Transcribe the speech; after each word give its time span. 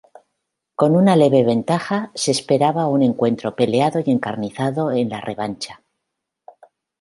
Con 0.73 0.95
una 0.95 1.15
leve 1.15 1.43
ventaja, 1.43 2.11
se 2.15 2.31
esperaba 2.31 2.87
un 2.87 3.03
encuentro 3.03 3.55
peleado 3.55 3.99
y 4.03 4.09
encarnizado 4.09 4.89
en 4.91 5.09
la 5.09 5.21
revancha. 5.21 5.83